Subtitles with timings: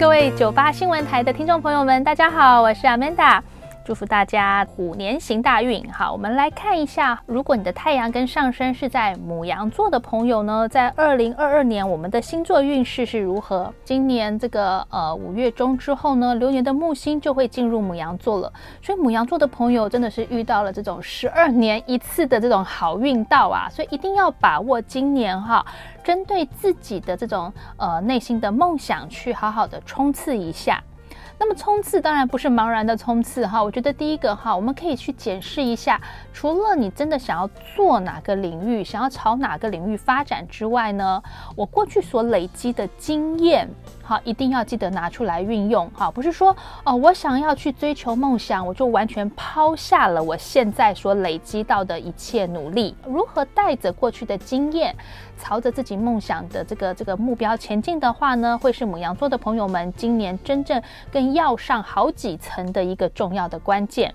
[0.00, 3.42] 各位九八新闻台的听众朋友们，大家好，我是 Amanda。
[3.90, 5.84] 祝福大家虎年行大运。
[5.92, 13.74] 好，我们来看一下，如果你的太阳跟上升是在母羊座的朋友呢，在二零二二年我们的星座运势是如何？
[13.82, 25.66] 今年这个呃五月中之后呢，流年的木星就会进入母羊座了，所以母羊座的朋友真的是遇到了这种十二年一次的这种好运到啊，所以一定要把握今年哈，
[26.04, 30.80] 针对自己的这种呃内心的梦想去好好的冲刺一下。
[31.42, 35.98] 那么冲刺当然不是茫然的冲刺哈，我觉得第一个哈，我们可以去检视一下，
[36.34, 41.22] 除了你真的想要做哪个领域，想要朝哪个领域发展之外呢，
[41.56, 43.66] 我过去所累积的经验。
[44.10, 45.88] 好，一定要记得拿出来运用。
[45.94, 52.92] 好，不是说哦，我想要去追求梦想，我就完全抛下了我现在所累积到的一切努力。
[53.06, 54.92] 如何带着过去的经验，
[55.38, 64.12] 朝着自己梦想的这个这个目标前进的话呢，会是母羊座的朋友们今年真正更要上好几层的一个重要的关键。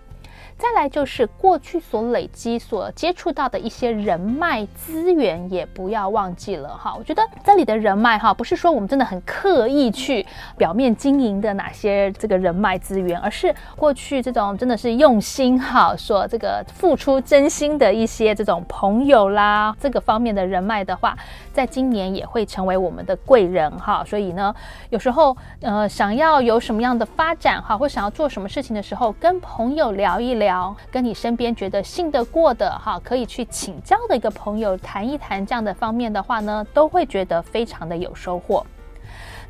[0.58, 6.96] 再来就是过去所累积、所接触到的一些人脉资源，也不要忘记了哈。
[6.98, 10.26] 我觉得这里的人脉哈，不是说我们真的很刻意去
[10.58, 21.18] 表面经营的哪些这个人脉资源，而是过去这种真的是用心哈，所这个付出真心的一些这种朋友啦，这个方面的人脉的话，
[21.52, 24.06] 在今年也会成为我们的贵人哈。
[24.06, 24.56] 所以呢，
[24.90, 30.45] 有时候呃想要有什么样的发展哈，或想要做什么事情的时候，跟朋友聊一聊。
[30.46, 38.64] 聊跟你身边觉得信得过的哈，可以去请教的一个朋友谈一谈这样的方面的话呢，都会觉得非常的有收获。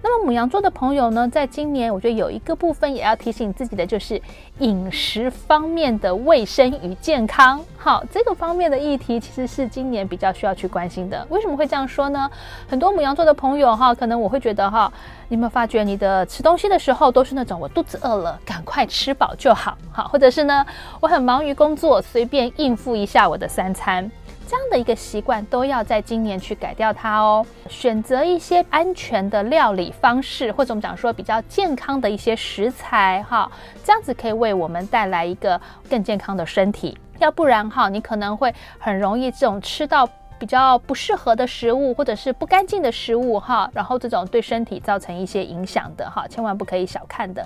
[0.07, 4.21] 那么母羊座的朋友呢，在今年我觉得有一个部分也要提醒自己的，就是
[4.59, 7.59] 饮食方面的卫生与健康。
[7.75, 11.25] 好，这个方面的议题其实是今年比较需要去关心的。
[11.31, 12.29] 为什么会这样说呢？
[12.69, 14.93] 很多母羊座的朋友哈，可能我会觉得哈，
[15.27, 20.63] 你有没有发觉你的吃东西的时候都是那种我肚子饿了，赶快吃饱就好，好，或者是呢，
[20.99, 24.11] 我很忙于工作，随便应付一下我的三餐。
[24.47, 27.45] 这样的一个习惯都要在今年去改掉它哦。
[27.67, 33.51] 选择一些安全的料理方式，或者我们讲说比较健康的一些食材哈，
[33.83, 36.97] 这样子可以为我们带来一个更健康的身体。
[37.19, 40.07] 要不然哈，你可能会很容易这种吃到
[40.37, 47.45] 比较不适合的食物，或者是不干净的食物哈，然后这种对身体造成一些影响的哈，千万不可以小看的。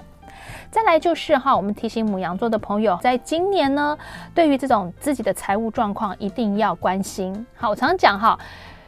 [0.71, 3.97] 再来就是哈，我们提醒母羊座的朋友，在今年呢，
[4.33, 7.45] 对于这种自己的财务状况一定要关心。
[7.55, 8.37] 好，我常常讲哈，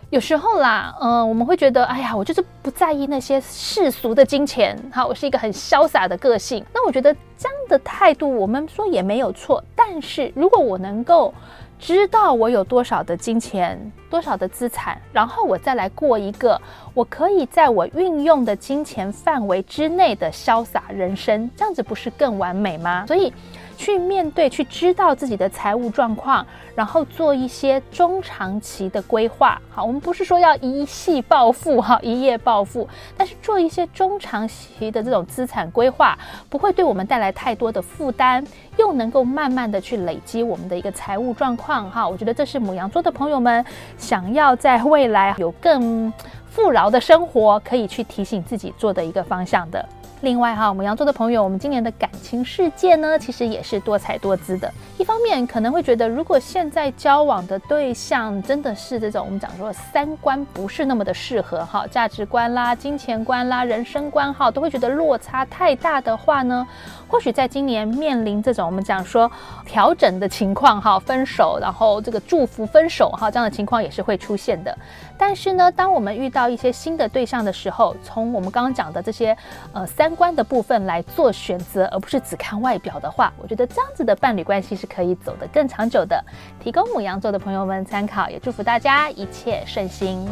[0.10, 4.78] 有时候啦，嗯，我们会觉得，哎呀，我就是不在意那些世俗的金钱。
[4.92, 6.64] 好，我是一个很潇洒的个性。
[6.74, 9.64] 那我觉得这样的态度，我们说也没有错。
[9.76, 11.34] 但是如果我能够
[11.82, 13.92] 知道我有多少的金钱。
[14.12, 16.62] 多少的资产，然后我再来过一个
[16.94, 23.06] 我可以在我运用的金钱范围之内的潇洒人生，这样子不是更完美吗？
[23.08, 23.34] 所以。
[23.78, 29.60] 去面对，去知道自己的财务状况，然后做一些中长期的规划。
[29.72, 32.88] 好，我们不是说要一夕暴富，哈，一夜暴富，
[33.18, 36.16] 但是做一些中长期的这种资产规划，
[36.48, 38.46] 不会对我们带来太多的负担，
[38.78, 41.71] 又能够慢慢的去累积我们的一个财务状况。
[41.90, 43.64] 哈，我觉得这是母羊座的朋友们
[43.98, 46.12] 想要在未来有更
[46.50, 49.88] 富饶的生活，可以去提醒自己做的一个方向的。
[50.22, 54.72] 另外哈，母羊座的朋友，我们今年的感情世界呢，其实也是多彩多姿的。
[55.02, 66.68] 一方面可能会觉得，如果现在交往的对象真的是这种我们讲说三观不是那么的适合哈，价值观啦、金钱观啦、人生观哈，都会觉得落差太大的话呢，
[67.08, 69.30] 或许在今年面临这种我们讲说
[69.66, 74.78] 调整的情况哈，分手，然后这个祝福分手哈，这样的情况也是会出现的。
[75.18, 79.36] 但是呢，当我们遇到一些新的对象的时候，从我们刚刚讲的这些
[79.74, 80.12] 呃三。
[80.12, 86.24] 观的部分来做选择，而不是只看外表的话，我觉得这样子的伴侣关系是可以走得更长久的。
[86.60, 90.28] 提供母羊座的朋友们参考，也祝福大家一切顺心。